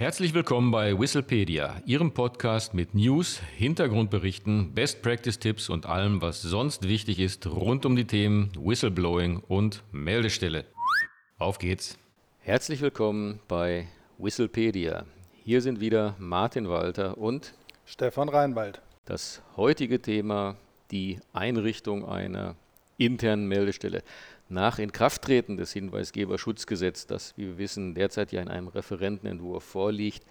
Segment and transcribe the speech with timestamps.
[0.00, 6.40] Herzlich willkommen bei Whistlepedia, Ihrem Podcast mit News, Hintergrundberichten, Best Practice Tipps und allem, was
[6.40, 10.64] sonst wichtig ist rund um die Themen Whistleblowing und Meldestelle.
[11.36, 11.98] Auf geht's.
[12.38, 15.04] Herzlich willkommen bei Whistlepedia.
[15.44, 17.52] Hier sind wieder Martin Walter und
[17.84, 18.80] Stefan Reinwald.
[19.04, 20.56] Das heutige Thema
[20.90, 22.56] die Einrichtung einer
[22.96, 24.02] internen Meldestelle.
[24.52, 30.24] Nach Inkrafttreten des Hinweisgeberschutzgesetzes, das, wie wir wissen, derzeit ja in einem Referentenentwurf vorliegt,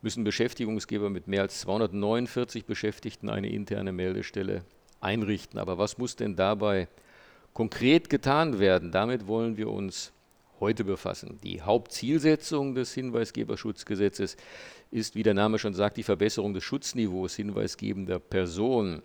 [0.00, 4.62] müssen Beschäftigungsgeber mit mehr als 249 Beschäftigten eine interne Meldestelle
[5.00, 5.58] einrichten.
[5.58, 6.86] Aber was muss denn dabei
[7.52, 8.92] konkret getan werden?
[8.92, 10.12] Damit wollen wir uns
[10.60, 11.40] heute befassen.
[11.42, 14.36] Die Hauptzielsetzung des Hinweisgeberschutzgesetzes
[14.92, 19.02] ist, wie der Name schon sagt, die Verbesserung des Schutzniveaus hinweisgebender Personen.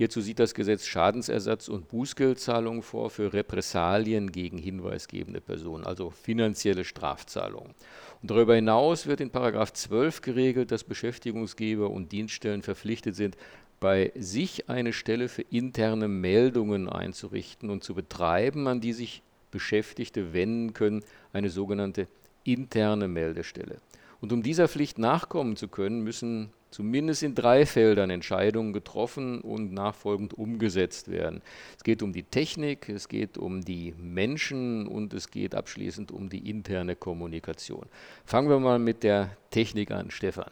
[0.00, 6.84] Hierzu sieht das Gesetz Schadensersatz und Bußgeldzahlungen vor für Repressalien gegen hinweisgebende Personen, also finanzielle
[6.84, 7.74] Strafzahlungen.
[8.22, 13.36] Und darüber hinaus wird in 12 geregelt, dass Beschäftigungsgeber und Dienststellen verpflichtet sind,
[13.78, 20.32] bei sich eine Stelle für interne Meldungen einzurichten und zu betreiben, an die sich Beschäftigte
[20.32, 22.08] wenden können, eine sogenannte
[22.44, 23.76] interne Meldestelle.
[24.22, 29.72] Und um dieser Pflicht nachkommen zu können, müssen zumindest in drei Feldern Entscheidungen getroffen und
[29.72, 31.42] nachfolgend umgesetzt werden.
[31.76, 36.28] Es geht um die Technik, es geht um die Menschen und es geht abschließend um
[36.28, 37.86] die interne Kommunikation.
[38.24, 40.50] Fangen wir mal mit der Technik an, Stefan.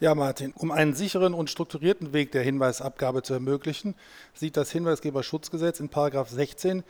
[0.00, 3.94] Ja, Martin, um einen sicheren und strukturierten Weg der Hinweisabgabe zu ermöglichen,
[4.34, 6.82] sieht das Hinweisgeberschutzgesetz in 16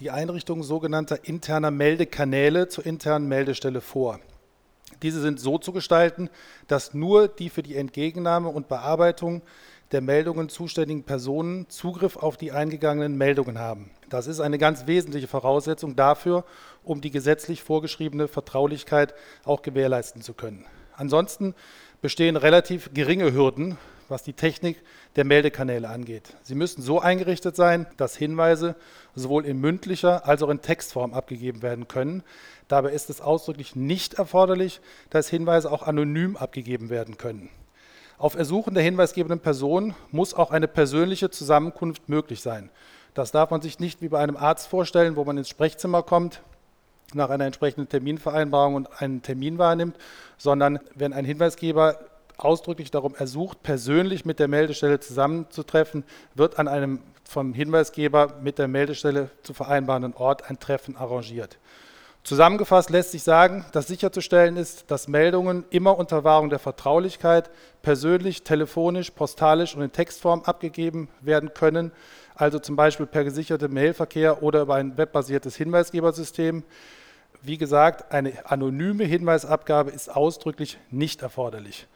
[0.00, 4.18] die Einrichtung sogenannter interner Meldekanäle zur internen Meldestelle vor.
[5.02, 6.28] Diese sind so zu gestalten,
[6.68, 9.42] dass nur die für die Entgegennahme und Bearbeitung
[9.92, 13.90] der Meldungen zuständigen Personen Zugriff auf die eingegangenen Meldungen haben.
[14.08, 16.44] Das ist eine ganz wesentliche Voraussetzung dafür,
[16.84, 20.64] um die gesetzlich vorgeschriebene Vertraulichkeit auch gewährleisten zu können.
[20.96, 21.54] Ansonsten
[22.02, 23.78] bestehen relativ geringe Hürden
[24.10, 24.82] was die Technik
[25.16, 26.34] der Meldekanäle angeht.
[26.42, 28.76] Sie müssen so eingerichtet sein, dass Hinweise
[29.14, 32.22] sowohl in mündlicher als auch in Textform abgegeben werden können.
[32.68, 37.50] Dabei ist es ausdrücklich nicht erforderlich, dass Hinweise auch anonym abgegeben werden können.
[38.18, 42.70] Auf Ersuchen der hinweisgebenden Person muss auch eine persönliche Zusammenkunft möglich sein.
[43.14, 46.42] Das darf man sich nicht wie bei einem Arzt vorstellen, wo man ins Sprechzimmer kommt,
[47.14, 49.96] nach einer entsprechenden Terminvereinbarung und einen Termin wahrnimmt,
[50.36, 51.98] sondern wenn ein Hinweisgeber
[52.40, 58.66] ausdrücklich darum ersucht, persönlich mit der Meldestelle zusammenzutreffen, wird an einem vom Hinweisgeber mit der
[58.66, 61.58] Meldestelle zu vereinbarenden Ort ein Treffen arrangiert.
[62.22, 67.50] Zusammengefasst lässt sich sagen, dass sicherzustellen ist, dass Meldungen immer unter Wahrung der Vertraulichkeit
[67.82, 71.92] persönlich, telefonisch, postalisch und in Textform abgegeben werden können,
[72.34, 76.62] also zum Beispiel per gesichertem Mailverkehr oder über ein webbasiertes Hinweisgebersystem.
[77.42, 81.86] Wie gesagt, eine anonyme Hinweisabgabe ist ausdrücklich nicht erforderlich.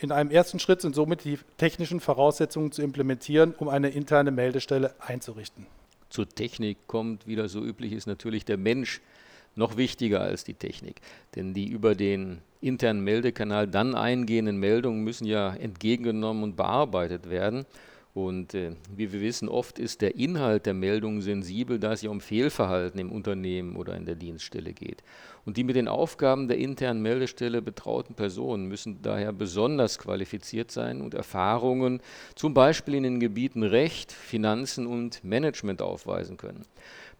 [0.00, 4.94] In einem ersten Schritt sind somit die technischen Voraussetzungen zu implementieren, um eine interne Meldestelle
[4.98, 5.66] einzurichten.
[6.08, 9.02] Zur Technik kommt, wie das so üblich ist, natürlich der Mensch
[9.56, 11.02] noch wichtiger als die Technik.
[11.36, 17.66] Denn die über den internen Meldekanal dann eingehenden Meldungen müssen ja entgegengenommen und bearbeitet werden.
[18.14, 22.10] Und äh, wie wir wissen, oft ist der Inhalt der Meldung sensibel, da es ja
[22.10, 25.02] um Fehlverhalten im Unternehmen oder in der Dienststelle geht.
[25.44, 31.00] Und die mit den Aufgaben der internen Meldestelle betrauten Personen müssen daher besonders qualifiziert sein
[31.00, 32.02] und Erfahrungen
[32.34, 36.64] zum Beispiel in den Gebieten Recht, Finanzen und Management aufweisen können.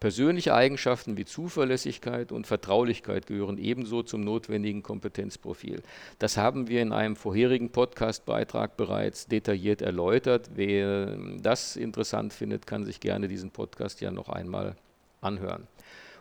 [0.01, 5.83] Persönliche Eigenschaften wie Zuverlässigkeit und Vertraulichkeit gehören ebenso zum notwendigen Kompetenzprofil.
[6.19, 10.51] Das haben wir in einem vorherigen Podcastbeitrag bereits detailliert erläutert.
[10.55, 14.75] Wer das interessant findet, kann sich gerne diesen Podcast ja noch einmal
[15.21, 15.67] anhören.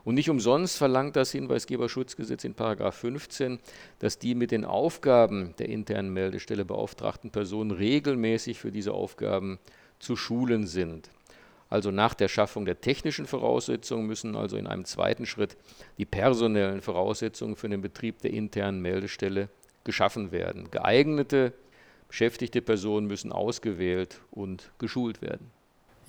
[0.03, 3.59] Und nicht umsonst verlangt das Hinweisgeberschutzgesetz in 15,
[3.99, 9.59] dass die mit den Aufgaben der internen Meldestelle beauftragten Personen regelmäßig für diese Aufgaben
[9.99, 11.09] zu schulen sind.
[11.69, 15.55] Also nach der Schaffung der technischen Voraussetzungen müssen also in einem zweiten Schritt
[15.97, 19.49] die personellen Voraussetzungen für den Betrieb der internen Meldestelle
[19.83, 20.71] geschaffen werden.
[20.71, 21.53] Geeignete
[22.07, 25.51] beschäftigte Personen müssen ausgewählt und geschult werden.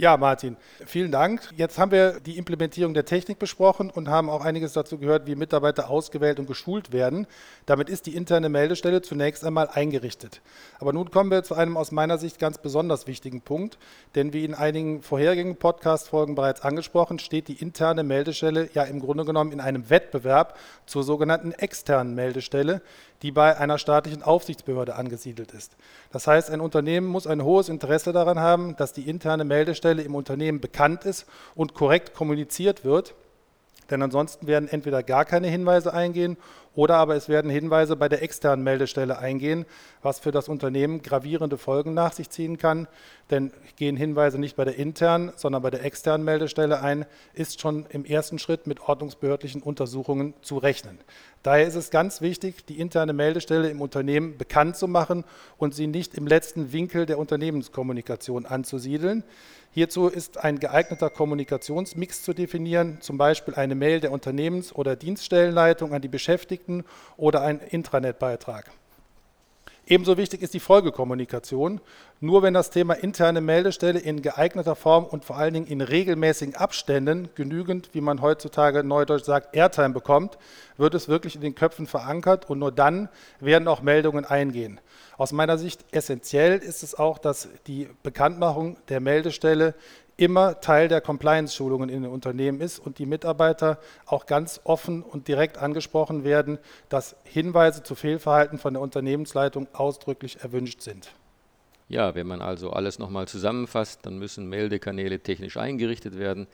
[0.01, 0.57] Ja, Martin,
[0.87, 1.43] vielen Dank.
[1.59, 5.35] Jetzt haben wir die Implementierung der Technik besprochen und haben auch einiges dazu gehört, wie
[5.35, 7.27] Mitarbeiter ausgewählt und geschult werden.
[7.67, 10.41] Damit ist die interne Meldestelle zunächst einmal eingerichtet.
[10.79, 13.77] Aber nun kommen wir zu einem aus meiner Sicht ganz besonders wichtigen Punkt,
[14.15, 19.27] denn wie in einigen vorherigen Podcast-Folgen bereits angesprochen, steht die interne Meldestelle ja im Grunde
[19.27, 20.57] genommen in einem Wettbewerb
[20.87, 22.81] zur sogenannten externen Meldestelle,
[23.21, 25.77] die bei einer staatlichen Aufsichtsbehörde angesiedelt ist.
[26.11, 30.15] Das heißt, ein Unternehmen muss ein hohes Interesse daran haben, dass die interne Meldestelle im
[30.15, 33.15] Unternehmen bekannt ist und korrekt kommuniziert wird,
[33.91, 36.37] denn ansonsten werden entweder gar keine Hinweise eingehen
[36.81, 39.67] Oder aber es werden Hinweise bei der externen Meldestelle eingehen,
[40.01, 42.89] was für das Unternehmen gravierende Folgen nach sich ziehen kann.
[43.29, 47.05] Denn gehen Hinweise nicht bei der internen, sondern bei der externen Meldestelle ein,
[47.35, 50.99] ist schon im ersten Schritt mit ordnungsbehördlichen Untersuchungen zu rechnen.
[51.43, 55.25] Daher ist es ganz wichtig, die interne Meldestelle im Unternehmen bekannt zu machen
[55.59, 59.23] und sie nicht im letzten Winkel der Unternehmenskommunikation anzusiedeln.
[59.73, 65.95] Hierzu ist ein geeigneter Kommunikationsmix zu definieren, zum Beispiel eine Mail der Unternehmens- oder Dienststellenleitung
[65.95, 66.70] an die Beschäftigten
[67.17, 68.71] oder ein Intranetbeitrag.
[69.91, 71.81] Ebenso wichtig ist die Folgekommunikation.
[72.21, 76.55] Nur wenn das Thema interne Meldestelle in geeigneter Form und vor allen Dingen in regelmäßigen
[76.55, 80.39] Abständen genügend, wie man heutzutage neudeutsch sagt, Airtime bekommt,
[80.77, 83.09] wird es wirklich in den Köpfen verankert und nur dann
[83.41, 84.81] werden auch Meldungen eingehen.
[85.19, 89.75] Aus meiner Sicht essentiell ist es auch, dass die Bekanntmachung der Meldestelle
[90.21, 95.29] immer Teil der Compliance-Schulungen in den Unternehmen ist und die Mitarbeiter auch ganz offen und
[95.29, 96.59] direkt angesprochen werden,
[96.91, 101.11] dass Hinweise zu Fehlverhalten von der Unternehmensleitung ausdrücklich erwünscht sind.
[101.89, 106.47] Ja, wenn man also alles nochmal zusammenfasst, dann müssen Meldekanäle technisch eingerichtet werden,